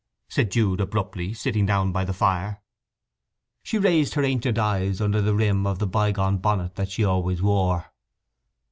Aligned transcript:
said 0.29 0.49
Jude 0.49 0.81
abruptly, 0.81 1.31
sitting 1.31 1.67
down 1.67 1.91
by 1.91 2.03
the 2.05 2.11
fire. 2.11 2.63
She 3.61 3.77
raised 3.77 4.15
her 4.15 4.23
ancient 4.23 4.57
eyes 4.57 4.99
under 4.99 5.21
the 5.21 5.35
rim 5.35 5.67
of 5.67 5.77
the 5.77 5.85
by 5.85 6.11
gone 6.11 6.39
bonnet 6.39 6.73
that 6.73 6.89
she 6.89 7.03
always 7.03 7.39
wore. 7.43 7.93